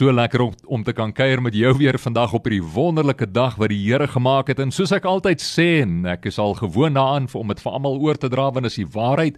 [0.00, 3.58] So lekker om, om te kan kuier met jou weer vandag op hierdie wonderlike dag
[3.60, 6.96] wat die Here gemaak het en soos ek altyd sê en ek is al gewoond
[6.96, 9.36] daaraan om dit vir almal oor te dra want dit is die waarheid.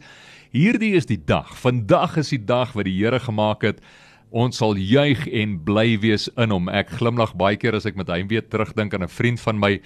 [0.54, 1.50] Hierdie is die dag.
[1.58, 3.80] Vandag is die dag wat die Here gemaak het.
[4.30, 6.70] Ons sal juig en bly wees in hom.
[6.70, 9.80] Ek glimlag baie keer as ek met hom weer terugdink aan 'n vriend van my.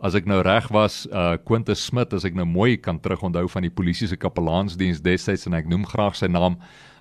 [0.00, 3.62] As ek nou reg was, uh Quintus Smit, as ek nou mooi kan terugonthou van
[3.62, 6.56] die polisie se kapelaansdiens destyds en ek noem graag sy naam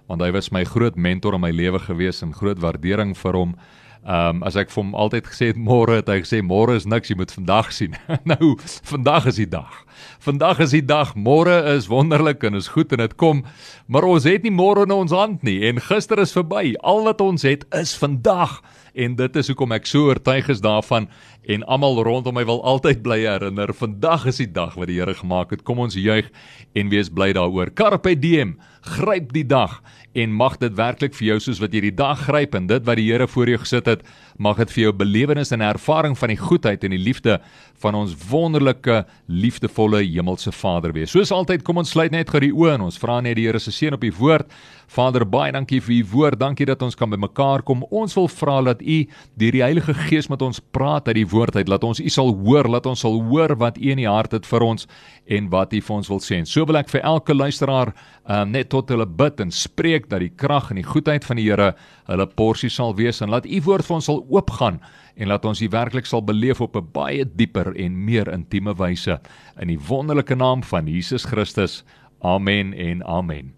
[0.08, 3.56] want hy was my groot mentor in my lewe gewees en groot waardering vir hom.
[4.04, 6.84] Ehm um, as ek vir hom altyd gesê het môre het hy gesê môre is
[6.84, 7.96] niks jy moet vandag sien.
[8.34, 9.78] nou vandag is die dag.
[10.20, 11.14] Vandag is die dag.
[11.16, 13.46] Môre is wonderlik en is goed en dit kom.
[13.88, 16.76] Maar ons het nie môre in ons hand nie en gister is verby.
[16.84, 18.60] Al wat ons het is vandag
[18.94, 21.08] en dit is hoekom ek so oortuig is daarvan
[21.50, 23.74] en almal rondom my wil altyd bly herinner.
[23.76, 25.66] Vandag is die dag wat die Here gemaak het.
[25.68, 26.30] Kom ons juig
[26.78, 27.74] en wees bly daaroor.
[27.76, 28.58] Carpe diem.
[28.84, 29.80] Gryp die dag
[30.14, 33.00] en mag dit werklik vir jou soos wat jy die dag gryp en dit wat
[33.00, 34.04] die Here voor jou gesit het,
[34.38, 37.40] mag dit vir jou belewenis en ervaring van die goedheid en die liefde
[37.82, 41.14] van ons wonderlike liefdevolle hemelse Vader wees.
[41.16, 43.62] Soos altyd kom ons sluit net gou die oë en ons vra net die Here
[43.64, 44.52] se seën op die woord.
[44.94, 46.42] Vader, baie dankie vir u woord.
[46.42, 47.82] Dankie dat ons kan bymekaar kom.
[47.90, 48.98] Ons wil vra dat u
[49.40, 51.70] deur die Heilige Gees met ons praat uit die woord uit.
[51.72, 54.46] Laat ons u sal hoor, laat ons sal hoor wat u in die hart het
[54.46, 54.88] vir ons
[55.26, 56.42] en wat u vir ons wil sê.
[56.42, 57.94] En so wil ek vir elke luisteraar
[58.28, 61.48] um, net tot hulle bid en spreek dat die krag en die goedheid van die
[61.48, 61.74] Here
[62.10, 64.80] hulle porsie sal wees en laat u woord vir ons sal oopgaan
[65.16, 69.20] en laat ons dit werklik sal beleef op 'n baie dieper en meer intieme wyse
[69.60, 71.84] in die wonderlike naam van Jesus Christus.
[72.22, 73.54] Amen en amen.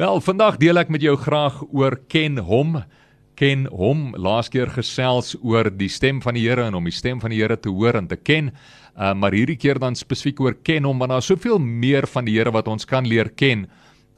[0.00, 2.78] Wel, vandag deel ek met jou graag oor ken hom.
[3.40, 4.10] Ken hom.
[4.20, 7.40] Laas keer gesels oor die stem van die Here en om die stem van die
[7.40, 8.50] Here te hoor en te ken.
[8.92, 12.36] Uh, maar hierdie keer dan spesifiek oor ken hom want daar's soveel meer van die
[12.36, 13.64] Here wat ons kan leer ken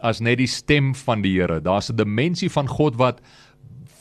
[0.03, 1.61] as net die stem van die Here.
[1.63, 3.21] Daar's 'n dimensie van God wat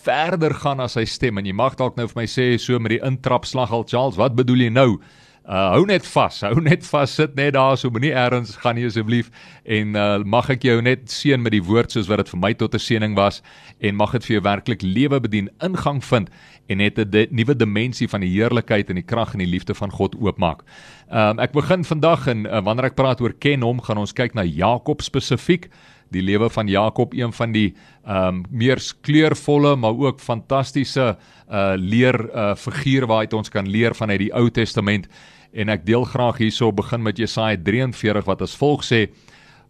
[0.01, 2.95] verder gaan as sy stem en jy mag dalk nou vir my sê so met
[2.95, 4.99] die intrapslag al Charles, wat bedoel jy nou?
[5.41, 8.85] Uh hou net vas, hou net vas, sit net daar so moenie eers gaan nie
[8.85, 9.31] asseblief.
[9.65, 12.53] En uh mag ek jou net seën met die woord soos wat dit vir my
[12.53, 13.41] tot 'n seëning was.
[13.81, 16.29] En mag dit vir jou werklik lewe bedien, ingang vind
[16.69, 19.89] en net 'n nuwe dimensie van die heerlikheid en die krag en die liefde van
[19.89, 20.61] God oopmaak.
[21.09, 24.33] Um ek begin vandag en uh, wanneer ek praat oor ken hom, gaan ons kyk
[24.35, 25.69] na Jakob spesifiek.
[26.11, 27.73] Die lewe van Jakob een van die
[28.05, 31.17] ehm um, meer kleurvolle maar ook fantastiese
[31.49, 35.07] uh leer uh figuur waaruit ons kan leer vanuit die Ou Testament
[35.53, 39.07] en ek deel graag hierso begin met Jesaja 43 wat as volg sê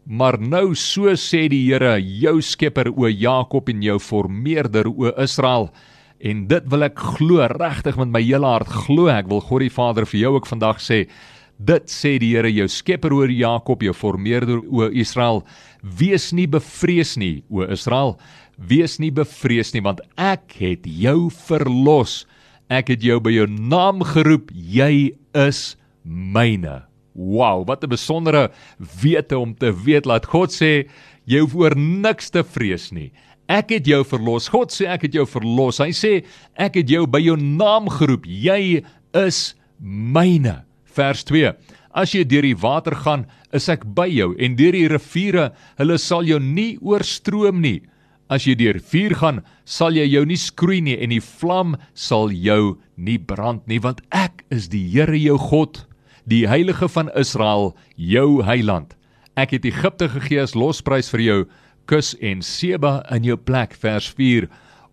[0.06, 5.70] maar nou so sê die Here jou skepper o Jakob en jou formeerder o Israel
[6.22, 9.74] en dit wil ek glo regtig met my hele hart glo ek wil God die
[9.74, 11.06] Vader vir jou ook vandag sê
[11.62, 15.44] Dit sê die Here jou skepper oor Jakob, jou formeerder o Israel,
[15.82, 18.16] wees nie bevrees nie o Israel,
[18.58, 22.24] wees nie bevrees nie want ek het jou verlos.
[22.72, 25.76] Ek het jou by jou naam geroep, jy is
[26.08, 26.86] myne.
[27.12, 30.88] Wow, wat 'n besondere wete om te weet laat God sê
[31.28, 33.12] jy hoef oor niks te vrees nie.
[33.50, 34.48] Ek het jou verlos.
[34.48, 35.80] God sê ek het jou verlos.
[35.80, 36.24] Hy sê
[36.56, 38.24] ek het jou by jou naam geroep.
[38.26, 38.84] Jy
[39.14, 41.54] is myne vers 2
[41.92, 45.50] As jy deur die water gaan, is ek by jou en deur die riviere,
[45.80, 47.82] hulle sal jou nie oorstroom nie.
[48.32, 52.32] As jy deur vuur gaan, sal jy jou nie skroei nie en die vlam sal
[52.32, 55.84] jou nie brand nie, want ek is die Here jou God,
[56.24, 58.96] die heilige van Israel, jou heiland.
[59.36, 61.40] Ek het Egipte gegee as losprys vir jou,
[61.92, 64.48] kus en Seba in jou plek vers 4,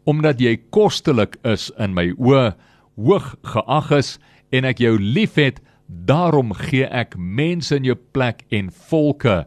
[0.09, 2.57] omdat jy kostelik is in my oë,
[2.99, 4.17] hoog geag is
[4.51, 9.47] en ek jou liefhet Daarom gee ek mense in jou plek en volke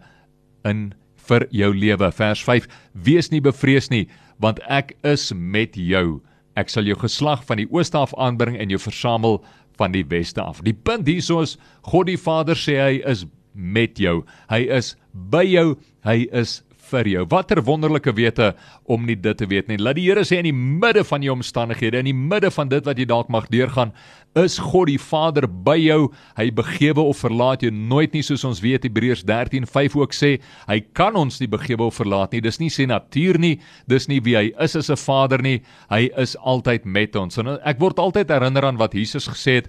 [0.65, 0.89] in
[1.31, 2.11] vir jou lewe.
[2.11, 2.67] Vers 5:
[3.07, 4.07] Wees nie bevrees nie,
[4.43, 6.19] want ek is met jou.
[6.59, 9.39] Ek sal jou geslag van die ooste af aanbring en jou versamel
[9.79, 10.59] van die weste af.
[10.65, 11.55] Die punt hierso is
[11.87, 14.21] God die Vader sê hy is met jou.
[14.51, 15.77] Hy is by jou.
[16.07, 16.59] Hy is
[16.91, 17.25] vir jou.
[17.31, 18.51] Watter wonderlike wete
[18.91, 19.79] om nie dit te weet nie.
[19.81, 22.85] Laat die Here sê in die midde van jou omstandighede, in die midde van dit
[22.87, 23.93] wat jy dalk mag deurgaan,
[24.39, 26.11] is God die Vader by jou.
[26.37, 30.79] Hy begewe of verlaat jou nooit nie soos ons weet Hebreërs 13:5 ook sê, hy
[30.93, 32.41] kan ons nie begewe of verlaat nie.
[32.41, 35.61] Dis nie sy natuur nie, dis nie wie hy is as 'n Vader nie.
[35.89, 37.37] Hy is altyd met ons.
[37.37, 39.67] En ek word altyd herinner aan wat Jesus gesê het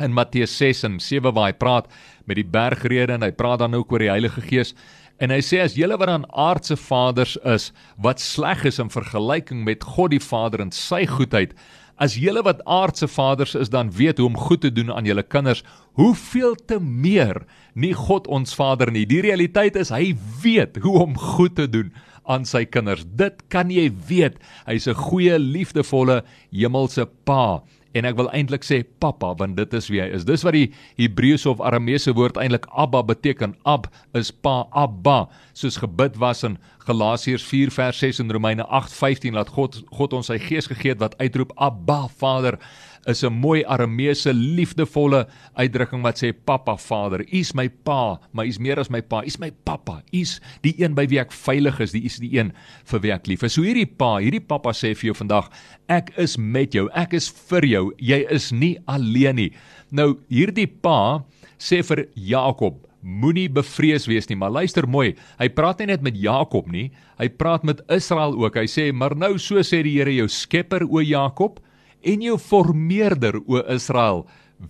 [0.00, 1.90] in Matteus 6 en 7 waar hy praat
[2.26, 4.74] met die bergrede en hy praat dan ook oor die Heilige Gees.
[5.18, 7.70] En hy sê as julle wat aan aardse vaders is
[8.04, 11.54] wat sleg is in vergelyking met God die Vader en sy goedheid,
[11.96, 15.24] as julle wat aardse vaders is dan weet hoe om goed te doen aan julle
[15.24, 15.62] kinders,
[15.96, 17.40] hoeveel te meer
[17.72, 19.06] nie God ons Vader nie.
[19.08, 21.94] Die realiteit is hy weet hoe om goed te doen
[22.28, 23.06] aan sy kinders.
[23.08, 24.36] Dit kan jy weet.
[24.66, 27.62] Hy's 'n goeie, liefdevolle hemelse pa
[27.96, 30.26] en ek wil eintlik sê pappa want dit is wie hy is.
[30.28, 30.68] Dis wat die
[31.00, 33.56] Hebreëse of Arameese woord eintlik Abba beteken.
[33.64, 35.26] Ab is pa, Abba,
[35.56, 40.30] soos gebid was in Galasiërs 4 vers 6 en Romeine 8:15 laat God God ons
[40.30, 42.60] sy gees gegee het wat uitroep Abba Vader
[43.06, 48.58] is 'n mooi Arameese liefdevolle uitdrukking wat sê pappa Vader, U's my pa, maar U's
[48.58, 50.02] meer as my pa, U's my pappa.
[50.12, 52.52] U's die een by wie ek veilig is, die U's die een
[52.84, 53.54] vir wie ek lief is.
[53.54, 55.50] So hierdie pa, hierdie pappa sê vir jou vandag,
[55.88, 57.92] ek is met jou, ek is vir jou.
[57.98, 59.52] Jy is nie alleen nie.
[59.90, 61.24] Nou hierdie pa
[61.58, 65.12] sê vir Jakob Moenie bevrees wees nie, maar luister mooi.
[65.38, 66.88] Hy praat nie net met Jakob nie,
[67.20, 68.56] hy praat met Israel ook.
[68.56, 71.60] Hy sê: "Maar nou so sê die Here jou Skepper o Jakob,
[72.06, 74.24] en jou formeerder o Israel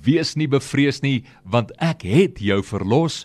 [0.06, 3.24] wees nie bevrees nie want ek het jou verlos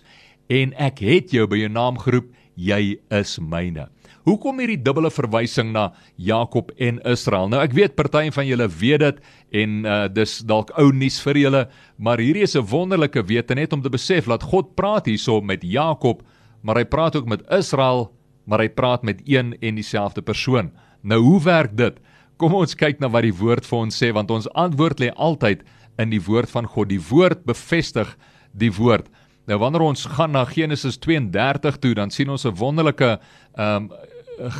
[0.52, 3.88] en ek het jou by jou naam geroep jy is myne
[4.22, 7.48] Hoekom hierdie dubbele verwysing na Jakob en Israel?
[7.50, 9.16] Nou ek weet party van julle weet dit
[9.62, 11.62] en uh, dis dalk ou nuus vir julle,
[11.98, 15.66] maar hierdie is 'n wonderlike wete net om te besef dat God praat hierso met
[15.66, 16.22] Jakob,
[16.62, 18.12] maar hy praat ook met Israel,
[18.46, 20.70] maar hy praat met een en dieselfde persoon.
[21.02, 21.98] Nou hoe werk dit?
[22.36, 25.62] Kom ons kyk na wat die woord vir ons sê want ons antwoord lê altyd
[25.98, 26.88] in die woord van God.
[26.88, 28.16] Die woord bevestig
[28.52, 29.08] die woord.
[29.50, 33.18] Nou wanneer ons gaan na Genesis 32 toe, dan sien ons 'n wonderlike
[33.56, 33.92] ehm um,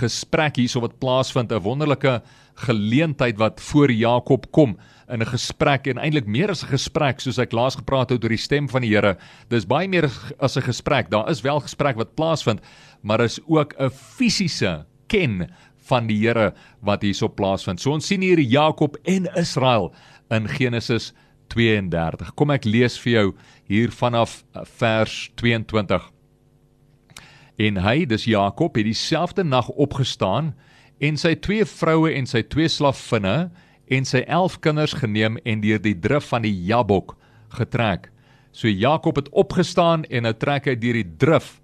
[0.03, 2.23] gesprek hierso wat plaasvind, 'n wonderlike
[2.55, 4.77] geleentheid wat voor Jakob kom
[5.09, 8.29] in 'n gesprek en eintlik meer as 'n gesprek soos ek laas gepraat het oor
[8.29, 9.17] die stem van die Here.
[9.49, 11.11] Dis baie meer as 'n gesprek.
[11.11, 12.61] Daar is wel gesprek wat plaasvind,
[13.03, 15.51] maar is ook 'n fisiese ken
[15.89, 17.81] van die Here wat hierso plaasvind.
[17.81, 19.93] So ons sien hier Jakob en Israel
[20.31, 21.13] in Genesis
[21.53, 22.33] 32.
[22.39, 23.27] Kom ek lees vir jou
[23.71, 26.09] hier vanaf uh, vers 22.
[27.63, 30.55] En hy, dis Jakob, het dieselfde nag opgestaan
[31.03, 33.51] en sy twee vroue en sy twee slaafinne
[33.93, 37.17] en sy 11 kinders geneem en deur die drif van die Jabok
[37.59, 38.09] getrek.
[38.53, 41.59] So Jakob het opgestaan en nou trek hy deur die drif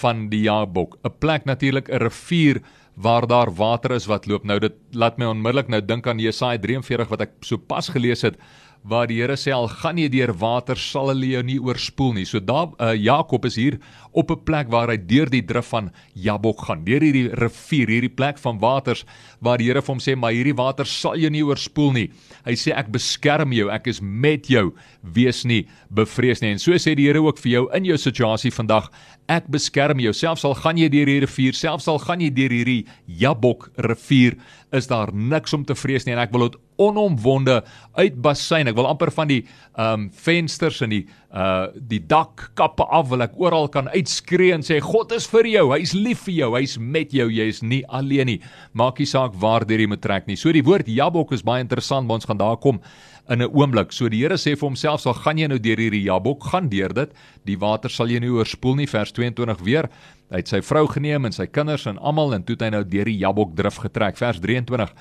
[0.00, 2.62] van die Jabok, 'n plek natuurlik 'n rivier
[2.98, 4.44] waar daar water is wat loop.
[4.44, 8.40] Nou dit laat my onmiddellik nou dink aan Jesaja 43 wat ek sopas gelees het
[8.88, 12.24] waar die Here sê al gaan jy deur water sal hulle jou nie oorspoel nie.
[12.28, 13.78] So daar uh, Jakob is hier
[14.12, 18.14] op 'n plek waar hy deur die drif van Jabok gaan, deur hierdie rivier, hierdie
[18.14, 19.04] plek van waters
[19.40, 22.10] waar die Here vir hom sê maar hierdie water sal jou nie oorspoel nie.
[22.46, 24.72] Hy sê ek beskerm jou, ek is met jou.
[25.02, 26.52] Wees nie bevrees nie.
[26.52, 28.90] En so sê die Here ook vir jou in jou situasie vandag,
[29.28, 30.14] ek beskerm jou.
[30.16, 32.80] Selfs al gaan jy deur hierdie rivier, selfs al gaan jy deur hierdie
[33.20, 34.38] Jabok rivier,
[34.74, 37.62] is daar niks om te vrees nie en ek wil dit onomwonde
[37.98, 38.68] uit bassein.
[38.70, 39.40] Ek wil amper van die
[39.78, 44.64] ehm um, vensters en die uh die dakkappe af wil ek oral kan uitskree en
[44.64, 45.66] sê God is vir jou.
[45.74, 46.50] Hy's lief vir jou.
[46.56, 47.28] Hy's met jou.
[47.32, 48.38] Jy is nie alleen nie.
[48.72, 50.36] Maak nie saak waar jy moet trek nie.
[50.36, 52.80] So die woord Jabok is baie interessant, ons gaan daar kom
[53.28, 53.92] in 'n oomblik.
[53.92, 56.88] So die Here sê vir homself, "Sal gaan jy nou deur hierdie Jabok gaan deur
[56.88, 57.10] dit.
[57.44, 59.88] Die water sal jou nie oorspoel nie." Vers 22 weer.
[60.30, 62.84] Hy het sy vrou geneem en sy kinders en almal en toe het hy nou
[62.84, 64.16] deur die Jabok drif getrek.
[64.16, 64.92] Vers 23.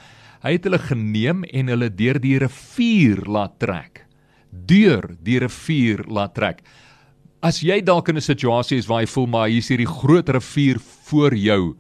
[0.44, 4.06] Hy het hulle geneem en hulle deur die rivier laat trek.
[4.52, 6.62] Deur die rivier laat trek.
[7.42, 10.30] As jy dalk in 'n situasie is waar jy voel maar hier is hierdie groot
[10.30, 11.76] rivier voor jou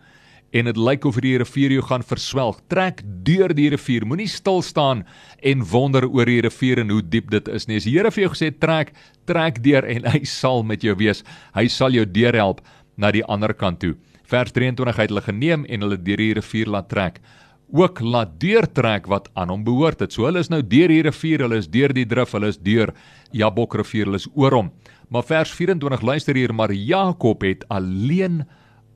[0.57, 4.05] en dit lyk of die rivier jou gaan verswelg, trek deur die rivier.
[4.07, 5.03] Moenie stil staan
[5.45, 7.77] en wonder oor die rivier en hoe diep dit is nie.
[7.77, 8.93] As die Here vir jou gesê trek,
[9.29, 11.23] trek deur en hy sal met jou wees.
[11.57, 12.63] Hy sal jou deurhelp
[12.97, 13.95] na die ander kant toe.
[14.27, 17.21] Vers 23 het hulle geneem en hulle deur die rivier laat trek
[17.67, 20.13] ook laat deurtrek wat aan hom behoort het.
[20.15, 22.93] So hulle is nou deur die rivier, hulle is deur die drif, hulle is deur
[23.35, 24.69] Jabok rivier, hulle is oor hom.
[25.11, 28.45] Maar vers 24 luister hier, maar Jakob het alleen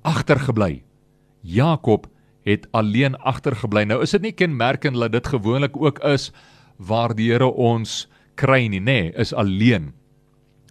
[0.08, 0.84] agtergebly.
[1.42, 2.08] Jakob
[2.46, 3.84] het alleen agtergebly.
[3.86, 6.32] Nou is dit nie kenmerkend dat dit gewoonlik ook is
[6.78, 9.92] waar die Here ons kry nie, nê, nee, is alleen.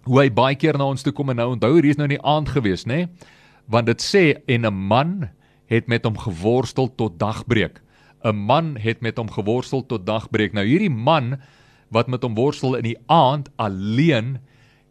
[0.03, 2.17] Hoe hy baie keer na ons toe kom en nou onthou hier is nou in
[2.17, 3.05] die aand gewees, nê?
[3.05, 3.29] Nee?
[3.71, 5.29] Want dit sê en 'n man
[5.67, 7.79] het met hom geworstel tot dagbreek.
[8.23, 10.53] 'n man het met hom geworstel tot dagbreek.
[10.53, 11.39] Nou hierdie man
[11.89, 14.39] wat met hom worstel in die aand alleen,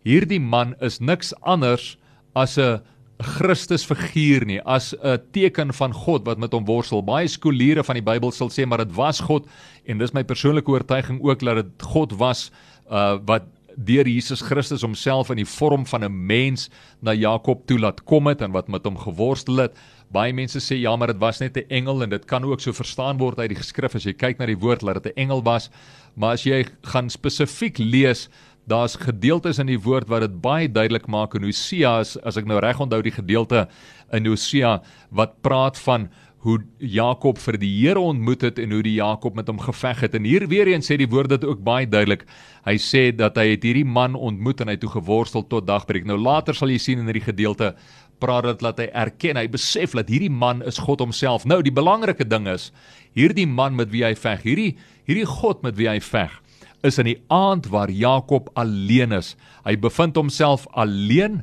[0.05, 1.99] hierdie man is niks anders
[2.35, 2.81] as 'n
[3.21, 7.03] Christus figuur nie, as 'n teken van God wat met hom worstel.
[7.05, 9.47] Baie skooliere van die Bybel sal sê maar dit was God
[9.85, 12.51] en dis my persoonlike oortuiging ook dat dit God was
[12.91, 13.45] uh wat
[13.77, 18.27] deur Jesus Christus homself in die vorm van 'n mens na Jakob toe laat kom
[18.27, 19.77] het en wat met hom geworstel het.
[20.11, 22.73] Baie mense sê ja, maar dit was net 'n engel en dit kan ook so
[22.73, 25.43] verstaan word uit die geskrif as jy kyk na die woord dat dit 'n engel
[25.43, 25.71] was.
[26.17, 28.29] Maar as jy gaan spesifiek lees,
[28.69, 32.49] Daar's gedeeltes in die woord wat dit baie duidelik maak in Hosea as, as ek
[32.49, 33.67] nou reg onthou die gedeelte
[34.13, 36.09] in Hosea wat praat van
[36.45, 40.15] hoe Jakob vir die Here ontmoet het en hoe die Jakob met hom geveg het.
[40.17, 42.25] En hier weer eens sê die woord dit ook baie duidelik.
[42.65, 46.09] Hy sê dat hy het hierdie man ontmoet en hy toe geworstel tot dagbreek.
[46.09, 47.75] Nou later sal jy sien in hierdie gedeelte
[48.21, 51.47] praat dit dat hy erken, hy besef dat hierdie man is God homself.
[51.49, 52.71] Nou die belangrike ding is,
[53.17, 54.71] hierdie man met wie hy veg, hierdie
[55.09, 56.40] hierdie God met wie hy veg,
[56.83, 59.35] is in die aand waar Jakob alleen is.
[59.65, 61.43] Hy bevind homself alleen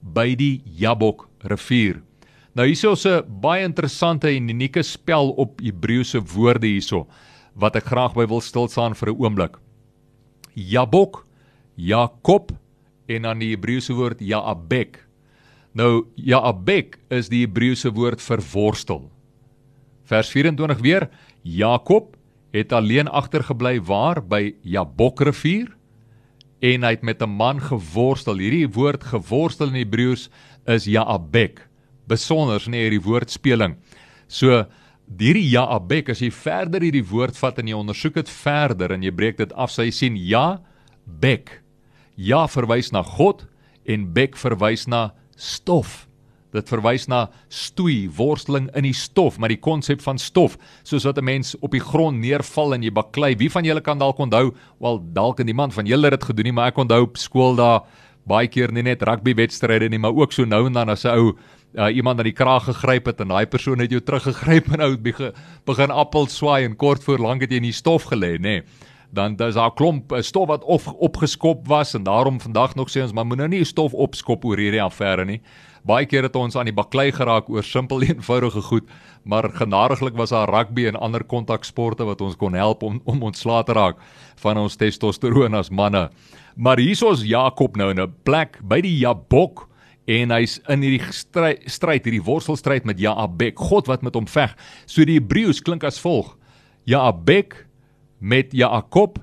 [0.00, 2.02] by die Jabok rivier.
[2.54, 7.06] Nou hierso is 'n baie interessante en unieke spel op Hebreëse woorde hierso
[7.54, 9.58] wat ek graag by wil stil staan vir 'n oomblik.
[10.54, 11.26] Jabok,
[11.76, 12.52] Jakob
[13.08, 15.06] en dan die Hebreëse woord Jaabek.
[15.74, 19.10] Nou Jaabek is die Hebreëse woord vir worstel.
[20.04, 21.08] Vers 24 weer,
[21.42, 22.17] Jakob
[22.58, 25.70] het alleen agtergebly waar by Jabok rivier
[26.58, 28.38] en hy het met 'n man geworstel.
[28.38, 30.28] Hierdie woord geworstel in Hebreëus
[30.66, 31.68] is Jaabek
[32.08, 33.76] besonders nê hierdie woordspeling.
[34.28, 34.64] So
[35.18, 39.12] hierdie Jaabek as jy verder hierdie woord vat en jy ondersoek dit verder en jy
[39.14, 40.60] breek dit af, sal jy sien ja
[41.04, 41.62] bek.
[42.16, 43.46] Ja verwys na God
[43.86, 46.07] en bek verwys na stof.
[46.58, 51.18] Dit verwys na stoei, worsteling in die stof, maar die konsep van stof, soos wat
[51.18, 53.36] 'n mens op die grond neerval en jy baklei.
[53.36, 56.44] Wie van julle kan dalk onthou, wel dalk en iemand van julle het dit gedoen
[56.44, 57.82] nie, maar ek onthou op skool daar
[58.26, 61.08] baie keer nie net rugby wedstryde nie, maar ook so nou en dan as 'n
[61.08, 61.36] ou
[61.74, 64.96] uh, iemand aan die kraag gegryp het en daai persoon het jou teruggegryp en ou
[64.96, 65.32] begin
[65.64, 68.38] begin appel swaai en kort voor lank het jy in die stof gelê, nê.
[68.38, 68.62] Nee.
[69.10, 73.00] Dan dis daar klomp uh, stof wat op, opgeskop was en daarom vandag nog sê
[73.02, 75.40] ons maar moet nou nie stof opskop oor hierdie affære nie.
[75.88, 78.88] Baie keer het ons aan die baklei geraak oor simpel eenvoudige goed,
[79.24, 83.64] maar genadiglik was daar rugby en ander kontaksporte wat ons kon help om om ontslae
[83.64, 84.02] te raak
[84.42, 86.08] van ons testosteroon as manne.
[86.56, 89.68] Maar hiersoos Jakob nou in 'n plek by die Jabok
[90.06, 94.56] en hy's in hierdie stryd, hierdie worstelstryd met Jaabek, God wat met hom veg.
[94.86, 96.36] So die Hebreëus klink as volg:
[96.84, 97.66] Jaabek
[98.18, 99.18] met Jakob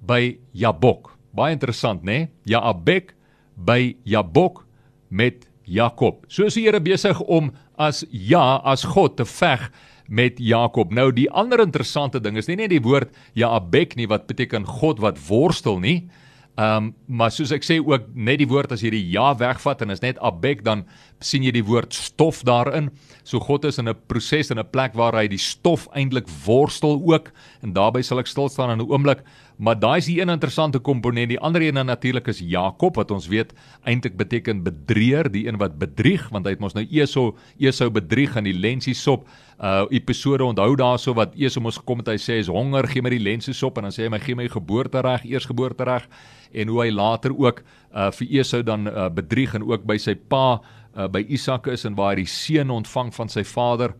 [0.00, 1.16] by Jabok.
[1.32, 2.12] Baie interessant, né?
[2.12, 2.28] Nee?
[2.44, 3.14] Jaabek
[3.56, 4.66] by Jabok
[5.08, 6.24] met Jakob.
[6.28, 9.70] So is die Here besig om as ja, as God te veg
[10.10, 10.90] met Jakob.
[10.90, 15.02] Nou die ander interessante ding is nie net die woord Jaabek nie wat beteken God
[15.04, 16.10] wat worstel nie.
[16.58, 19.84] Ehm um, maar soos ek sê ook net die woord as jy die ja wegvat
[19.84, 20.82] en is net abek dan
[21.22, 22.90] sien jy die woord stof daarin.
[23.24, 27.00] So God is in 'n proses en 'n plek waar hy die stof eintlik worstel
[27.00, 27.30] ook
[27.62, 29.22] en daarbey sal ek stil staan in 'n oomblik.
[29.60, 31.28] Maar daai is die een interessante komponent.
[31.28, 33.52] Die ander een natuurlik is Jakob wat ons weet
[33.84, 38.36] eintlik beteken bedrieër, die een wat bedrieg want hy het mos nou Esau Esau bedrieg
[38.40, 39.28] in die lensiesop
[39.60, 43.12] uh episode onthou daarso wat Esau mos gekom het hy sê is honger gee my
[43.12, 46.08] die lensiesop en dan sê hy my gee my geboortereg, eersgeboortereg
[46.56, 47.60] en hoe hy later ook
[47.92, 50.62] uh vir Esau dan uh, bedrieg en ook by sy pa
[50.96, 53.92] uh, by Isak is en waar hy die seën ontvang van sy vader.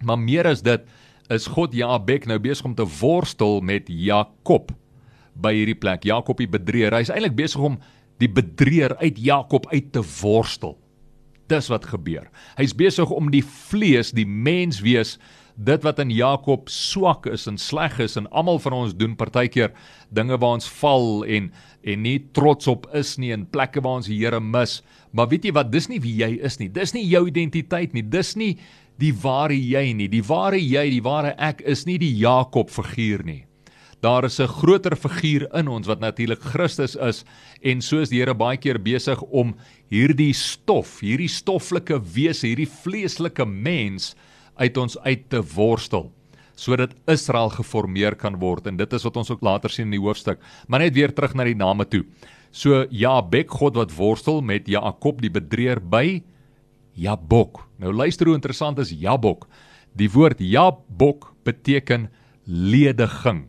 [0.00, 0.88] Maar meer as dit
[1.30, 4.72] is God Jabek nou besig om te worstel met Jakob
[5.40, 6.04] by hierdie plek.
[6.08, 6.96] Jakob die bedrieër.
[6.96, 7.78] Hy is eintlik besig om
[8.20, 10.76] die bedrieër uit Jakob uit te worstel.
[11.50, 12.28] Dis wat gebeur.
[12.58, 15.16] Hy's besig om die vlees, die mens wees
[15.60, 19.74] dit wat in Jakob swak is en sleg is en almal van ons doen partykeer
[20.14, 24.08] dinge waar ons val en en nie trots op is nie in plekke waar ons
[24.08, 24.80] die Here mis.
[25.16, 26.68] Maar weet jy wat, dis nie wie jy is nie.
[26.68, 28.04] Dis nie jou identiteit nie.
[28.04, 28.58] Dis nie
[29.00, 30.08] die ware jy nie.
[30.12, 33.44] Die ware jy, die ware ek is nie die Jakob figuur nie.
[34.00, 37.24] Daar is 'n groter figuur in ons wat natuurlik Christus is
[37.62, 39.54] en so is die Here baie keer besig om
[39.90, 44.14] hierdie stof, hierdie stoffelike wese, hierdie vleeslike mens
[44.56, 46.10] uit ons uit te worstel
[46.60, 50.02] sodat Israel geformeer kan word en dit is wat ons ook later sien in die
[50.02, 52.04] hoofstuk maar net weer terug na die name toe
[52.52, 56.20] so Jabek God wat worstel met Jakob die bedrieër by
[56.92, 57.68] Jabok.
[57.78, 59.46] Nou luister hoe interessant is Jabok.
[59.96, 62.10] Die woord Jabok beteken
[62.44, 63.48] lediging.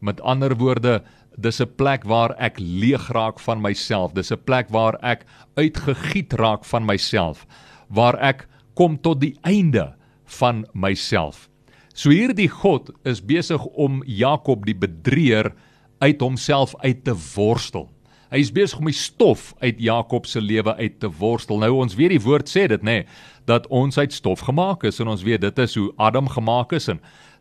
[0.00, 1.02] Met ander woorde
[1.36, 4.12] dis 'n plek waar ek leeg raak van myself.
[4.12, 7.46] Dis 'n plek waar ek uitgegiet raak van myself.
[7.88, 9.94] Waar ek kom tot die einde
[10.24, 11.48] van myself.
[11.94, 15.52] So hierdie God is besig om Jakob die bedrieër
[15.98, 17.90] uit homself uit te worstel.
[18.30, 21.58] Hy is besig om die stof uit Jakob se lewe uit te worstel.
[21.58, 23.06] Nou ons weet die woord sê dit nê, nee,
[23.50, 26.86] dat ons uit stof gemaak is en ons weet dit is hoe Adam gemaak is
[26.92, 27.00] en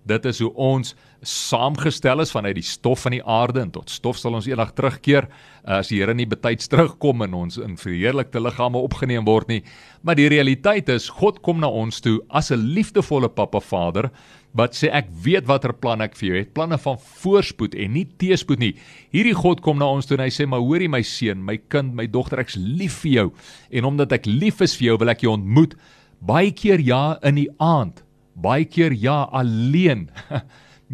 [0.10, 4.18] dit is hoe ons saamgestel is vanuit die stof van die aarde en tot stof
[4.18, 5.28] sal ons eendag terugkeer
[5.68, 9.60] as die Here nie betyds terugkom en ons in verheerlikte liggame opgeneem word nie.
[10.02, 14.10] Maar die realiteit is God kom na ons toe as 'n liefdevolle Pappa Vader
[14.58, 18.06] wat sê ek weet watter plan ek vir jou het, planne van voorspoed en nie
[18.22, 18.72] teëspoed nie.
[19.14, 21.94] Hierdie God kom na ons toe en hy sê maar hoorie my seun, my kind,
[21.98, 23.28] my dogter, ek's lief vir jou
[23.70, 25.78] en omdat ek lief is vir jou wil ek jou ontmoet.
[26.20, 28.02] Baie keer ja in die aand,
[28.34, 30.10] baie keer ja alleen.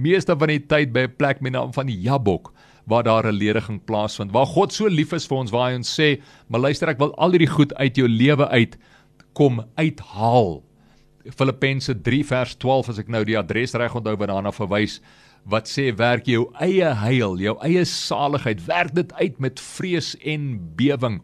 [0.05, 2.51] Meeste van die tyd by 'n plek met naam van die Jabok
[2.85, 4.31] waar daar 'n lediging plaasvind.
[4.31, 7.15] Waar God so lief is vir ons, waar hy ons sê, "Maar luister, ek wil
[7.15, 8.77] al hierdie goed uit jou lewe uit
[9.33, 10.61] kom uithaal."
[11.33, 14.99] Filippense 3 vers 12 as ek nou die adres reg onthou wat daarna verwys
[15.45, 20.55] wat sê werk jou eie heil, jou eie saligheid, werk dit uit met vrees en
[20.77, 21.19] bewing.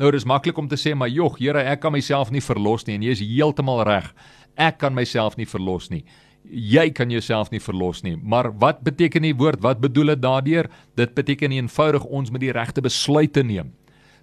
[0.00, 2.96] Nou dis maklik om te sê maar jog, Here, ek kan myself nie verlos nie
[2.98, 4.10] en jy is heeltemal reg.
[4.58, 6.02] Ek kan myself nie verlos nie.
[6.50, 8.16] Jy kan jouself nie verlos nie.
[8.16, 9.60] Maar wat beteken die woord?
[9.62, 10.70] Wat bedoel dit daardeur?
[10.98, 13.74] Dit beteken eenvoudig ons moet die regte besluite neem.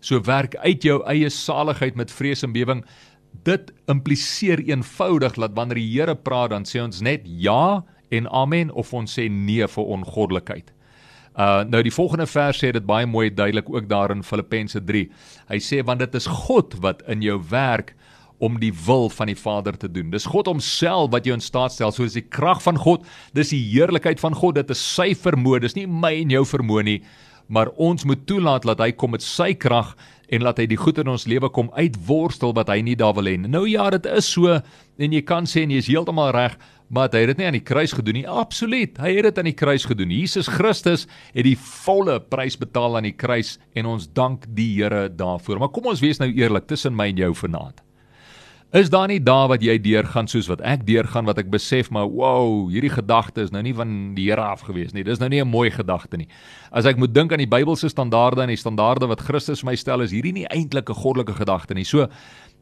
[0.02, 2.84] So werk uit jou eie saligheid met vrees en bewing
[3.48, 8.72] dit impliseer eenvoudig dat wanneer die Here praat dan sê ons net ja en amen
[8.72, 10.74] of ons sê nee vir ongoddelikheid.
[11.38, 15.06] Uh nou die volgende vers sê dit baie mooi duidelik ook daar in Filippense 3.
[15.52, 17.94] Hy sê want dit is God wat in jou werk
[18.38, 20.12] om die wil van die Vader te doen.
[20.14, 21.94] Dis God homself wat jou in staat stel.
[21.94, 23.06] So dis die krag van God,
[23.38, 26.86] dis die heerlikheid van God, dit is sy vermoë, dis nie my en jou vermoë
[26.86, 27.00] nie,
[27.48, 29.96] maar ons moet toelaat dat hy kom met sy krag
[30.28, 33.30] en laat hy die goed in ons lewe kom uitworstel wat hy nie daar wil
[33.30, 33.38] hê.
[33.40, 36.58] Nou ja, dit is so en jy kan sê en jy is heeltemal reg,
[36.90, 38.28] maar hy het dit nie aan die kruis gedoen nie.
[38.28, 40.14] Absoluut, hy het dit aan die kruis gedoen.
[40.14, 45.08] Jesus Christus het die volle prys betaal aan die kruis en ons dank die Here
[45.10, 45.64] daarvoor.
[45.64, 47.87] Maar kom ons wees nou eerlik tussen my en jou vanaand.
[48.76, 52.10] Is daar nie dae wat jy deurgaan soos wat ek deurgaan wat ek besef maar
[52.12, 55.06] wow, hierdie gedagte is nou nie van die Here af gewees nie.
[55.08, 56.28] Dis nou nie 'n mooi gedagte nie.
[56.70, 59.76] As ek moet dink aan die Bybelse standaarde en die standaarde wat Christus vir my
[59.76, 61.86] stel, is hierdie nie eintlik 'n goddelike gedagte nie.
[61.86, 62.10] So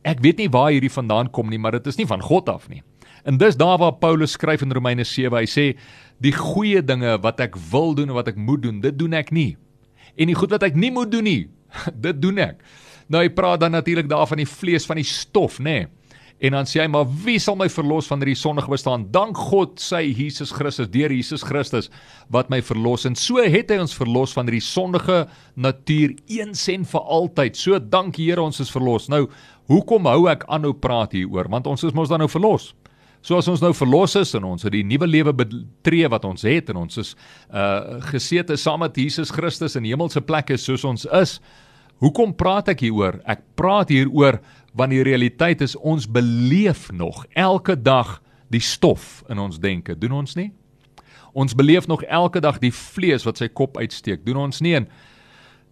[0.03, 2.69] ek weet nie waar hierdie vandaan kom nie, maar dit is nie van God af
[2.69, 2.83] nie.
[3.25, 5.75] En dis daar waar Paulus skryf in Romeine 7, hy sê
[6.21, 9.31] die goeie dinge wat ek wil doen en wat ek moet doen, dit doen ek
[9.31, 9.57] nie.
[10.15, 11.49] En die goed wat ek nie moet doen nie,
[12.05, 12.61] dit doen ek.
[13.11, 15.79] Nou hy praat dan natuurlik daar van die vlees van die stof, nê?
[15.85, 16.05] Nee.
[16.43, 19.05] En dan sê hy maar wie sal my verlos van hierdie sondige bestaan?
[19.13, 21.87] Dank God sy Jesus Christus, deur Jesus Christus
[22.33, 25.21] wat my verlos en so het hy ons verlos van hierdie sondige
[25.55, 27.55] natuur eens en vir altyd.
[27.55, 29.07] So dank Here ons is verlos.
[29.11, 29.25] Nou,
[29.71, 31.47] hoekom hou ek aanhou praat hieroor?
[31.51, 32.73] Want ons is mos dan nou verlos.
[33.25, 36.43] So as ons nou verlos is en ons het die nuwe lewe betree wat ons
[36.45, 37.15] het en ons is
[37.49, 41.39] uh gesete saam met Jesus Christus in hemelse plekke soos ons is,
[42.03, 43.21] Hoekom praat ek hieroor?
[43.23, 44.41] Ek praat hieroor
[44.75, 48.17] want die realiteit is ons beleef nog elke dag
[48.51, 50.49] die stof in ons denke, doen ons nie?
[51.35, 54.75] Ons beleef nog elke dag die vlees wat sy kop uitsteek, doen ons nie?
[54.75, 54.89] En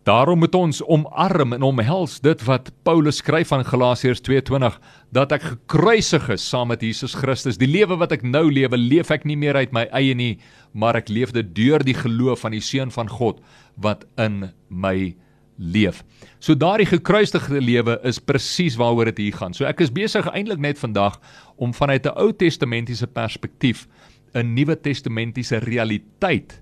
[0.08, 4.80] daarom moet ons omarm en omhels dit wat Paulus skryf van Galasiërs 2:20
[5.12, 7.60] dat ek gekruisig is saam met Jesus Christus.
[7.60, 10.40] Die lewe wat ek nou lewe, leef ek nie meer uit my eie nie,
[10.72, 13.44] maar ek leef dit deur die geloof van die seun van God
[13.76, 15.16] wat in my
[15.58, 16.04] leef.
[16.40, 19.54] So daardie gekruisigde lewe is presies waaroor dit hier gaan.
[19.54, 21.20] So ek is besig eintlik net vandag
[21.56, 23.88] om vanuit 'n Ou Testamentiese perspektief
[24.34, 26.62] 'n Nuwe Testamentiese realiteit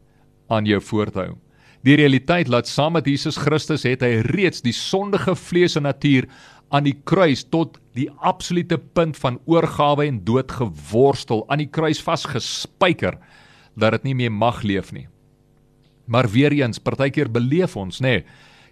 [0.49, 1.37] aan jou voor te hou.
[1.83, 6.27] Die realiteit laat saam met Jesus Christus het hy reeds die sondige vlees en natuur
[6.69, 12.01] aan die kruis tot die absolute punt van oorgawe en dood geworstel, aan die kruis
[12.01, 13.17] vasgespijker
[13.75, 15.07] dat dit nie meer mag leef nie.
[16.05, 18.23] Maar weer eens, partykeer beleef ons, nê, nee,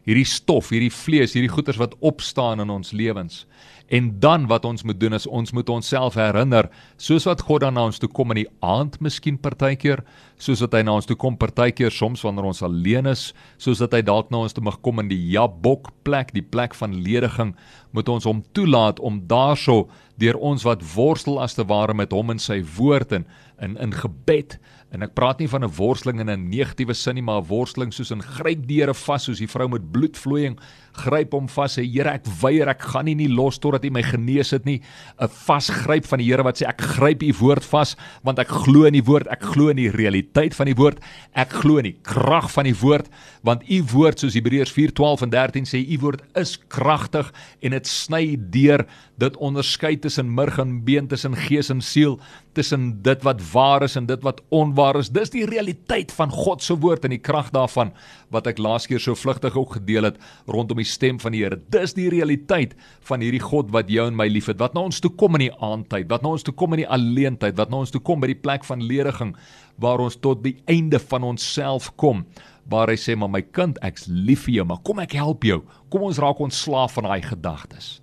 [0.10, 3.44] hierdie stof, hierdie vlees, hierdie goeters wat opstaan in ons lewens.
[3.90, 6.68] En dan wat ons moet doen is ons moet onsself herinner,
[7.02, 10.04] soos wat God dan na ons toe kom in die aand miskien partykeer,
[10.38, 13.98] soos wat hy na ons toe kom partykeer soms wanneer ons alleen is, soos dat
[13.98, 17.56] hy dalk na ons toe mag kom in die Jabok plek, die plek van lediging,
[17.98, 19.88] moet ons hom toelaat om daarso
[20.22, 23.26] deur ons wat worstel as te ware met hom in sy woord en
[23.60, 24.60] in in gebed
[24.90, 27.94] En ek praat nie van 'n worsteling in 'n negatiewe sin nie, maar 'n worsteling
[27.94, 30.58] soos in gryp die Here vas soos die vrou met bloedvloeiing
[30.94, 34.04] gryp hom vas sê Here ek weier ek gaan nie nie los totdat U my
[34.04, 34.82] genees het nie.
[35.20, 38.86] 'n vasgryp van die Here wat sê ek gryp U woord vas want ek glo
[38.86, 41.00] in die woord ek glo in die realiteit van die woord
[41.36, 43.10] ek glo in die krag van die woord
[43.44, 47.88] want U woord soos Hebreërs 4:12 en 13 sê U woord is kragtig en dit
[47.88, 48.86] sny deur
[49.20, 52.20] dit onderskei tussen murg en been tussen gees en siel
[52.58, 55.12] tussen dit wat waar is en dit wat onwaar is.
[55.14, 57.94] Dis die realiteit van God se woord en die krag daarvan
[58.34, 61.60] wat ek laas keer so vlugtig ook gedeel het rondom die stem van die Here.
[61.72, 62.76] Dis die realiteit
[63.08, 64.60] van hierdie God wat jou en my liefhet.
[64.60, 66.90] Wat na ons toe kom in die aandtyd, wat na ons toe kom in die
[66.90, 69.36] alleentyd, wat na ons toe kom by die plek van lediging
[69.80, 72.26] waar ons tot die einde van onsself kom.
[72.70, 75.62] Waar hy sê maar my kind, ek's lief vir jou, maar kom ek help jou.
[75.90, 77.98] Kom ons raak ontslaaf van daai gedagtes.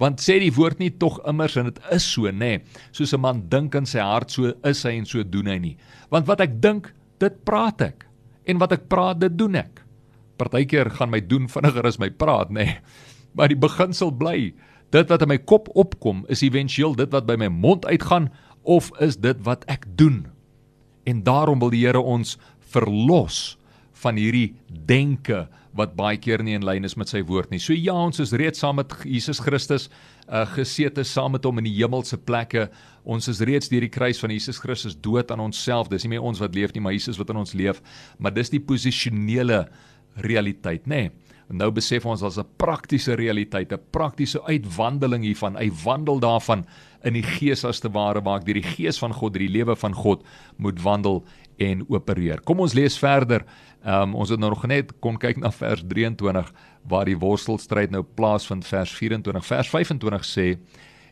[0.00, 3.20] Want sê die woord nie tog immers en dit is so nê, nee, soos 'n
[3.20, 5.76] man dink in sy hart so is hy en so doen hy nie.
[6.10, 8.06] Want wat ek dink, dit praat ek
[8.46, 9.85] en wat ek praat, dit doen ek.
[10.36, 12.64] Partykeer gaan my doen vinniger as my praat nê.
[12.64, 12.78] Nee.
[13.36, 14.54] Maar die beginsel bly,
[14.94, 18.30] dit wat in my kop opkom is éventueel dit wat by my mond uitgaan
[18.64, 20.24] of is dit wat ek doen.
[21.06, 22.36] En daarom wil die Here ons
[22.72, 23.58] verlos
[24.02, 24.54] van hierdie
[24.88, 25.46] denke
[25.76, 27.60] wat baie keer nie in lyn is met sy woord nie.
[27.60, 29.90] So ja, ons is reeds saam met Jesus Christus
[30.26, 32.66] uh gesete saam met hom in die hemelse plekke.
[33.04, 35.90] Ons is reeds deur die kruis van Jesus Christus dood aan onsself.
[35.92, 37.82] Dis nie meer ons wat leef nie, maar Jesus wat in ons leef.
[38.18, 39.66] Maar dis die posisionele
[40.24, 41.06] realiteit, nê?
[41.08, 41.10] Nee.
[41.46, 45.56] Nou besef ons as 'n praktiese realiteit, 'n praktiese uitwandeling hiervan.
[45.56, 46.66] Hy wandel daarvan
[47.04, 49.58] in die gees as te ware waar ek deur die gees van God, deur die
[49.58, 50.24] lewe van God
[50.58, 51.24] moet wandel
[51.58, 52.40] en opereer.
[52.40, 53.44] Kom ons lees verder.
[53.84, 56.52] Ehm um, ons het nou nog net kon kyk na vers 23
[56.88, 59.46] waar die worstelstryd nou plaasvind vers 24.
[59.46, 60.58] Vers 25 sê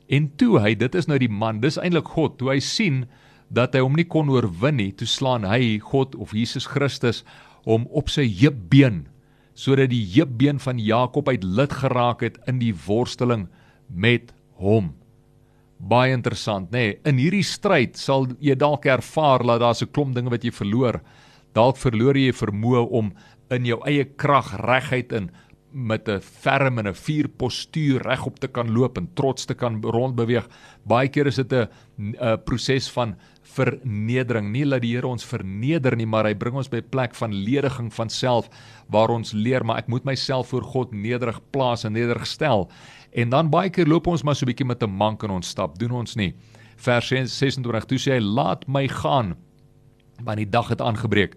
[0.09, 3.07] en toe hy dit is nou die man, dis eintlik God, toe hy sien
[3.49, 7.25] dat hy hom nie kon oorwin nie, toe slaan hy God of Jesus Christus
[7.65, 9.07] hom op sy heupbeen
[9.55, 13.47] sodat die heupbeen van Jakob uit lid geraak het in die worsteling
[13.89, 14.95] met hom
[15.79, 16.79] baie interessant, nê.
[16.79, 20.51] Nee, in hierdie stryd sal jy dalk ervaar dat daar's 'n klomp dinge wat jy
[20.51, 21.01] verloor.
[21.55, 23.13] Dalk verloor jy vermoë om
[23.51, 25.31] in jou eie krag reguit in
[25.75, 29.83] met 'n ferm en 'n vuur postuur regop te kan loop en trots te kan
[29.83, 30.49] rondbeweeg.
[30.87, 34.51] Baie keer is dit 'n 'n proses van vernedering.
[34.51, 37.33] Nie dat die Here ons verneder nie, maar hy bring ons by 'n plek van
[37.33, 38.49] lediging van self
[38.89, 42.71] waar ons leer maar ek moet myself voor God nederig plaas en nederig stel.
[43.13, 45.49] En dan baie keer loop ons maar so 'n bietjie met 'n mank in ons
[45.49, 46.35] stap, doen ons nie.
[46.77, 49.37] Vers 26 toe sê hy: "Laat my gaan,
[50.23, 51.35] want die dag het aangebreek."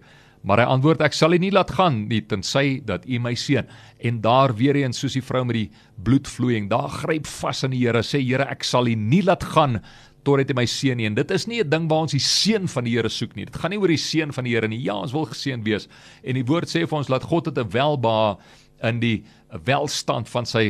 [0.48, 3.66] Maar hy antwoord: "Ek sal u nie laat gaan nie tensy dat u my seën."
[4.00, 5.70] En daar weer eens soos die vrou met die
[6.02, 9.82] bloedvloeiing, daar gryp vas aan die Here, sê Here, ek sal u nie laat gaan
[10.24, 11.06] totdat hy my seën nie.
[11.06, 13.44] En dit is nie 'n ding waar ons die seën van die Here soek nie.
[13.44, 14.82] Dit gaan nie oor die seën van die Here nie.
[14.82, 15.88] Ja, ons wil geseën wees.
[16.24, 18.38] En die woord sê vir ons laat God dit 'n welba
[18.82, 19.24] in die
[19.64, 20.68] welstand van sy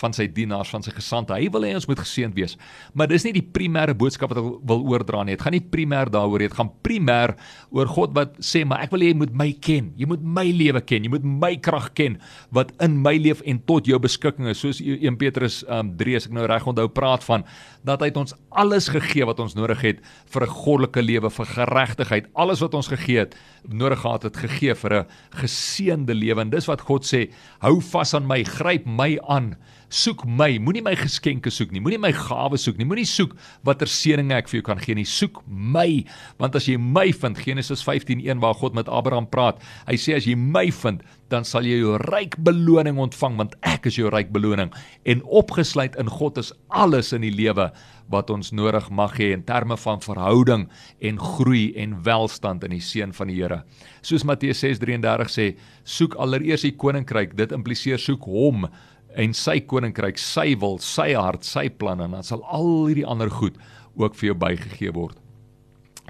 [0.00, 1.34] van sy dienaars van sy gesande.
[1.36, 2.56] Hy wil hê ons moet geseënd wees.
[2.96, 5.36] Maar dis nie die primêre boodskap wat hy wil oordra nie.
[5.36, 6.50] Dit gaan nie primêr daaroor nie.
[6.50, 7.36] Dit gaan primêr
[7.70, 9.92] oor God wat sê, "Maar ek wil hê jy moet my ken.
[9.96, 11.04] Jy moet my lewe ken.
[11.04, 12.18] Jy moet my krag ken
[12.50, 16.26] wat in my leef en tot jou beskikking is." Soos 1 Petrus um, 3 as
[16.26, 17.44] ek nou reg onthou praat van
[17.84, 22.26] dat hy ons alles gegee wat ons nodig het vir 'n goddelike lewe, vir geregtigheid.
[22.34, 23.36] Alles wat ons gegee het,
[23.68, 26.40] nodig gehad het gegee vir 'n geseënde lewe.
[26.40, 29.54] En dis wat God sê, hou vas aan my, gryp my aan.
[29.92, 33.86] Soek my, moenie my geskenke soek nie, moenie my gawes soek nie, moenie soek watter
[33.86, 36.02] seëninge ek vir jou kan gee nie, soek my,
[36.42, 40.26] want as jy my vind, Genesis 15:1 waar God met Abraham praat, hy sê as
[40.26, 44.30] jy my vind, dan sal jy jou ryk beloning ontvang want ek is jou ryk
[44.34, 44.70] beloning
[45.10, 47.70] en opgesluit in God is alles in die lewe
[48.12, 50.66] wat ons nodig mag hê in terme van verhouding
[51.02, 53.62] en groei en welstand in die seën van die Here.
[54.06, 55.46] Soos Matteus 6:33 sê,
[55.84, 57.34] soek allereers die koninkryk.
[57.36, 58.68] Dit impliseer soek hom
[59.16, 63.30] en sy koninkryk, sy wil, sy hart, sy planne en dan sal al hierdie ander
[63.30, 63.56] goed
[63.96, 65.16] ook vir jou bygegee word.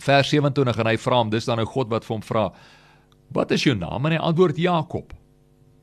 [0.02, 2.50] Vers 27 en hy vra hom, dis dan nou God wat vir hom vra,
[3.32, 5.12] "Wat is jou naam?" En hy antwoord Jakob.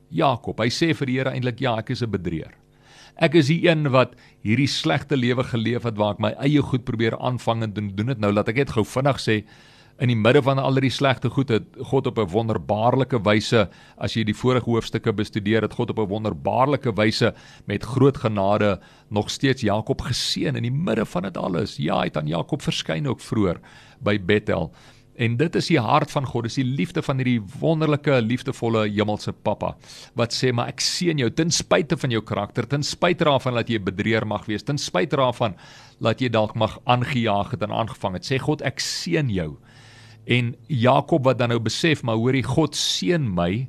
[0.08, 0.58] Jakob.
[0.58, 2.52] Hy sê vir die Here eintlik, "Ja, ek is 'n bedrieër."
[3.16, 6.84] Ek is die een wat hierdie slegte lewe geleef het waar ek my eie goed
[6.84, 9.44] probeer aanvang en doen dit nou laat ek net gou vinnig sê
[10.02, 14.16] in die midde van al die slegte goed het God op 'n wonderbaarlike wyse as
[14.16, 17.34] jy die vorige hoofstukke bestudeer het God op 'n wonderbaarlike wyse
[17.66, 18.80] met groot genade
[19.10, 22.62] nog steeds Jakob geseën in die midde van dit alles ja hy het aan Jakob
[22.62, 23.60] verskyn ook vroeër
[24.00, 24.72] by Bethel
[25.14, 29.32] En dit is die hart van God, dis die liefde van hierdie wonderlike, liefdevolle hemelse
[29.46, 29.74] Pappa
[30.18, 33.70] wat sê maar ek seën jou ten spyte van jou karakter, ten spyte daarvan dat
[33.70, 35.54] jy 'n bedrieër mag wees, ten spyte daarvan
[36.00, 38.24] dat jy dalk mag aangejaag het en aangevang het.
[38.24, 39.56] Sê God ek seën jou.
[40.26, 43.68] En Jakob wat dan nou besef, maar hoorie God seën my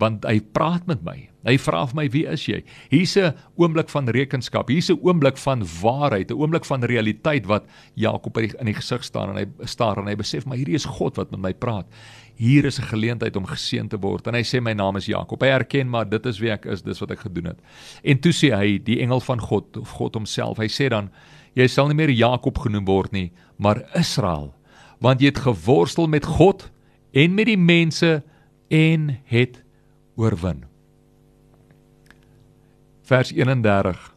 [0.00, 1.28] want hy praat met my.
[1.42, 2.60] Hy vra vir my wie is jy?
[2.90, 4.68] Hier's 'n oomblik van rekenskap.
[4.68, 9.30] Hier's 'n oomblik van waarheid, 'n oomblik van realiteit wat Jakob in die gesig staan
[9.30, 11.86] en hy staar en hy besef maar hierdie is God wat met my praat.
[12.36, 14.26] Hier is 'n geleentheid om geseën te word.
[14.26, 15.40] En hy sê my naam is Jakob.
[15.40, 17.58] Hy erken maar dit is wie ek is, dis wat ek gedoen het.
[18.04, 20.58] En toe sê hy die engel van God of God homself.
[20.58, 21.10] Hy sê dan
[21.54, 24.54] jy sal nie meer Jakob genoem word nie, maar Israel,
[25.00, 26.70] want jy het geworstel met God
[27.12, 28.22] en met die mense
[28.70, 29.62] en het
[30.16, 30.64] oorwin.
[33.02, 34.12] Vers 31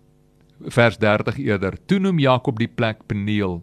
[0.60, 1.78] vers 30 eerder.
[1.86, 3.62] Toe noem Jakob die plek Peniel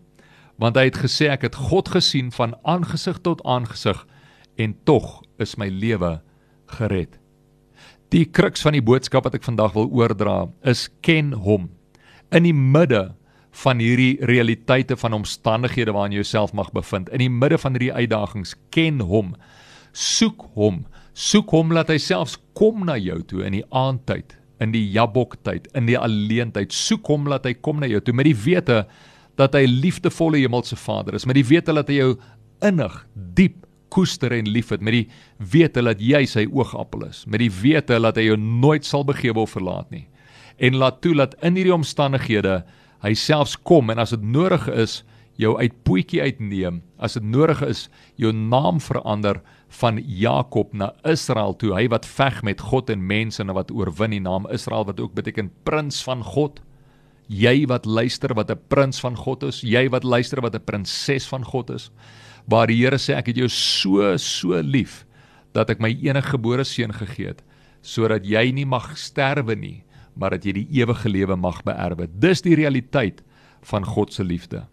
[0.60, 4.04] want hy het gesê ek het God gesien van aangesig tot aangesig
[4.60, 6.20] en tog is my lewe
[6.76, 7.16] gered.
[8.12, 11.70] Die kruks van die boodskap wat ek vandag wil oordra is ken hom.
[12.30, 13.16] In die midde
[13.64, 17.96] van hierdie realiteite van omstandighede waarin jy jouself mag bevind, in die midde van hierdie
[17.96, 19.34] uitdagings, ken hom.
[19.92, 20.84] Soek hom.
[21.12, 24.32] Soek hom laat hy selfs kom na jou toe in die aandtyd,
[24.64, 26.72] in die jaboktyd, in die alleentyd.
[26.72, 28.82] Soek hom laat hy kom na jou toe met die wete
[29.40, 32.14] dat hy liefdevolle hemelse Vader is, met die wete dat hy jou
[32.64, 32.96] innig,
[33.36, 33.60] diep
[33.92, 35.06] koester en liefhet, met die
[35.52, 39.44] wete dat jy sy oogappel is, met die wete dat hy jou nooit sal begewe
[39.44, 40.06] of verlaat nie.
[40.56, 42.62] En laat toe dat in hierdie omstandighede
[43.04, 45.02] hy selfs kom en as dit nodig is
[45.40, 47.86] jou uit poetjie uitneem as dit nodig is
[48.20, 49.40] jou naam verander
[49.72, 54.14] van Jakob na Israel toe hy wat veg met God en mense en wat oorwin
[54.14, 56.60] die naam Israel wat ook beteken prins van God
[57.32, 61.26] jy wat luister wat 'n prins van God is jy wat luister wat 'n prinses
[61.26, 61.90] van God is
[62.48, 65.06] waar die Here sê ek het jou so so lief
[65.52, 67.42] dat ek my enige gebore seun gegee het
[67.82, 72.08] sodat jy nie mag sterwe nie maar dat jy die ewige lewe mag beerwe.
[72.20, 73.22] Dis die realiteit
[73.68, 74.66] van God se liefde.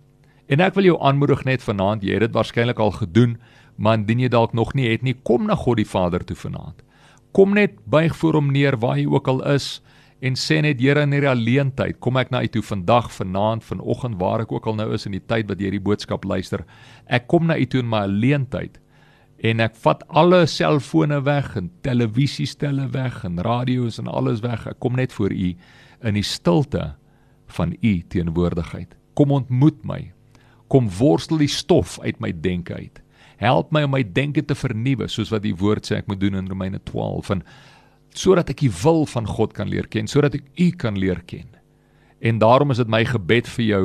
[0.50, 3.38] En ek wil jou aanmoedig net vanaand, jy het dit waarskynlik al gedoen,
[3.80, 6.84] maar indien jy dalk nog nie het nie, kom na God die Vader toe vanaand.
[7.32, 9.80] Kom net buig voor hom neer waar jy ook al is
[10.20, 14.20] en sê net Here in hierdie alleentyd, kom ek na U toe vandag, vanaand, vanoggend
[14.20, 16.66] waar ek ook al nou is in die tyd wat jy hierdie boodskap luister.
[17.08, 18.82] Ek kom na U toe in my alleentyd
[19.40, 24.66] en ek vat alle selfone weg en televisiestelle weg en radio's en alles weg.
[24.68, 25.54] Ek kom net voor u
[26.04, 26.94] in die stilte
[27.56, 28.96] van u teenwoordigheid.
[29.16, 30.02] Kom ontmoet my.
[30.68, 33.00] Kom worstel die stof uit my denke uit.
[33.40, 36.36] Help my om my denke te vernuwe soos wat die woord sê ek moet doen
[36.36, 37.44] in Romeine 12 en
[38.18, 41.48] sodat ek die wil van God kan leer ken, sodat ek u kan leer ken.
[42.20, 43.84] En daarom is dit my gebed vir jou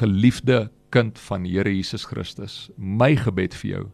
[0.00, 2.68] geliefde kind van Here Jesus Christus.
[2.76, 3.84] My gebed vir jou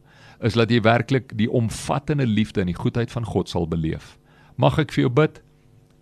[0.45, 4.17] is dat jy werklik die omvattende liefde en die goedheid van God sal beleef.
[4.59, 5.41] Mag ek vir jou bid?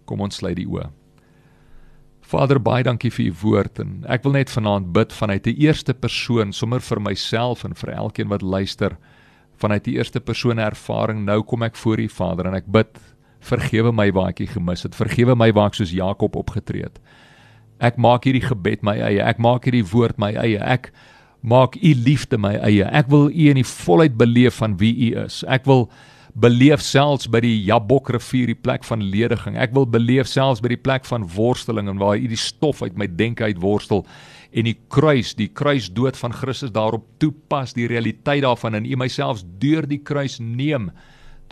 [0.08, 0.88] Kom ons sluit die oë.
[2.32, 5.92] Vader, baie dankie vir u woord en ek wil net vanaand bid vanuit die eerste
[5.92, 8.96] persoon sommer vir myself en vir elkeen wat luister
[9.60, 11.26] vanuit die eerste persoon ervaring.
[11.26, 12.88] Nou kom ek voor u Vader en ek bid,
[13.44, 14.96] vergewe my waar ek gemis het.
[14.96, 16.96] Vergewe my waar ek soos Jakob opgetree het.
[17.82, 19.20] Ek maak hierdie gebed my eie.
[19.20, 20.62] Ek maak hierdie woord my eie.
[20.62, 20.88] Ek
[21.42, 22.86] maak u liefde my eie.
[22.88, 25.42] Ek wil u in die volheid beleef van wie u is.
[25.50, 25.90] Ek wil
[26.32, 29.58] beleef selfs by die Jabok rivier die plek van lediging.
[29.60, 32.96] Ek wil beleef selfs by die plek van worsteling en waar u die stof uit
[32.96, 34.06] my denke uit worstel
[34.52, 39.44] en die kruis, die kruisdood van Christus daarop toepas, die realiteit daarvan en u myself
[39.60, 40.90] deur die kruis neem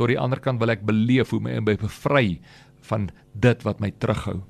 [0.00, 2.40] tot die ander kant wil ek beleef hoe my in bevry
[2.88, 4.40] van dit wat my terughou.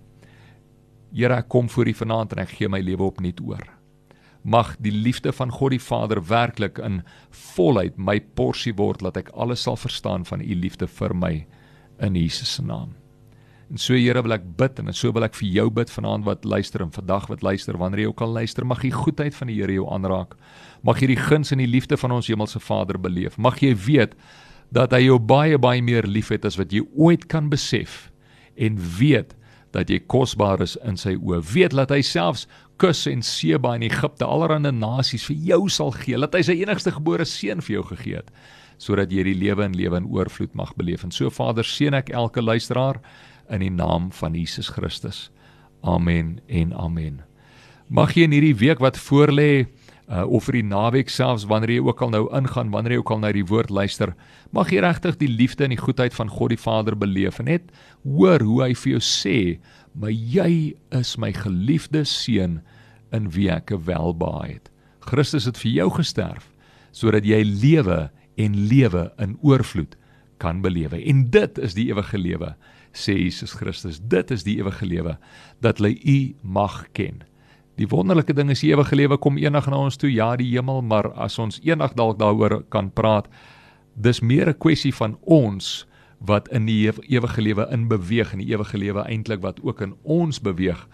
[1.10, 3.79] Here, ek kom voor U vanaand en ek gee my lewe opnuut oor
[4.42, 7.02] mag die liefde van God die Vader werklik in
[7.54, 11.34] volheid my porsie word dat ek alles sal verstaan van u liefde vir my
[12.00, 12.94] in Jesus se naam.
[13.70, 16.44] En so Here wil ek bid en so wil ek vir jou bid vanaand wat
[16.48, 19.60] luister en vandag wat luister wanneer jy ook al luister mag die goedheid van die
[19.60, 20.34] Here jou aanraak.
[20.82, 23.38] Mag jy die guns en die liefde van ons hemelse Vader beleef.
[23.38, 24.16] Mag jy weet
[24.74, 28.08] dat hy jou baie baie meer liefhet as wat jy ooit kan besef
[28.58, 29.36] en weet
[29.70, 31.38] dat jy kosbaar is in sy oë.
[31.52, 32.48] Weet dat hy selfs
[32.80, 36.94] kus en Seba in Egipte allerhande nasies vir jou sal gee, dat hy sy enigste
[36.96, 38.30] gebore seun vir jou gegee het,
[38.80, 41.04] sodat jy die lewe en lewe in oorvloed mag beleef.
[41.04, 43.02] En so Vader, seën ek elke luisteraar
[43.52, 45.28] in die naam van Jesus Christus.
[45.84, 47.20] Amen en amen.
[47.90, 49.66] Mag jy in hierdie week wat voorlê
[50.10, 53.12] uh, of vir die naweek selfs wanneer jy ook al nou ingaan, wanneer jy ook
[53.14, 54.14] al na die woord luister,
[54.54, 57.70] mag jy regtig die liefde en die goedheid van God die Vader beleef en net
[58.04, 59.38] hoor hoe hy vir jou sê
[59.92, 62.60] maar jy is my geliefde seun
[63.12, 64.70] in wie ek welbehaag het.
[65.00, 66.50] Christus het vir jou gesterf
[66.92, 69.94] sodat jy lewe en lewe in oorvloed
[70.42, 70.98] kan belewe.
[71.06, 72.54] En dit is die ewige lewe,
[72.96, 74.00] sê Jesus Christus.
[74.02, 75.16] Dit is die ewige lewe
[75.62, 77.22] dat hulle U mag ken.
[77.78, 80.82] Die wonderlike ding is die ewige lewe kom eendag na ons toe, ja, die hemel,
[80.82, 83.30] maar as ons eendag dalk daaroor kan praat,
[83.94, 85.86] dis meer 'n kwessie van ons
[86.20, 89.94] wat in die ewige lewe in beweeg en die ewige lewe eintlik wat ook in
[90.02, 90.86] ons beweeg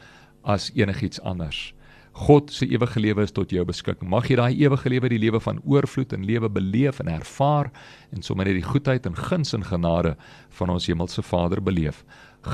[0.46, 1.72] as enigiets anders.
[2.16, 4.08] God se ewige lewe is tot jou beskikking.
[4.08, 7.68] Mag jy daai ewige lewe, die lewe van oorvloed en lewe beleef en ervaar
[8.14, 10.14] en sommer net die goedheid en guns en genade
[10.56, 12.04] van ons hemelse Vader beleef.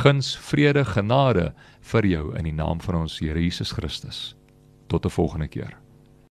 [0.02, 1.52] Guns, vrede, genade
[1.92, 4.34] vir jou in die naam van ons Here Jesus Christus.
[4.88, 5.78] Tot 'n volgende keer.